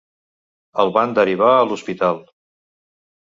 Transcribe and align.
El 0.83 0.93
van 0.95 1.13
derivar 1.19 1.51
a 1.57 1.67
l'hospital. 1.71 2.19